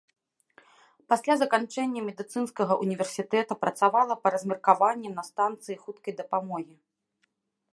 [1.11, 6.75] Пасля заканчэння медыцынскага ўніверсітэта працавала па размеркаванні на станцыі хуткай дапамогі.